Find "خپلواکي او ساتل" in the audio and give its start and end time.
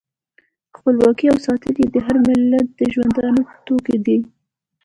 0.77-1.73